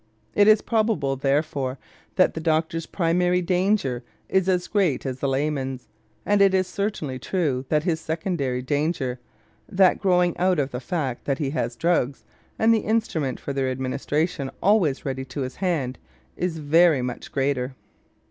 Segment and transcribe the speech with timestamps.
[0.33, 1.77] It is probable, therefore,
[2.15, 5.87] that the doctor's primary danger is as great as the layman's,
[6.25, 9.19] and it is certainly true that his secondary danger
[9.69, 12.23] that growing out of the fact that he has drugs
[12.57, 15.99] and the instrument for their administration always ready to his hand
[16.35, 17.75] is very much greater.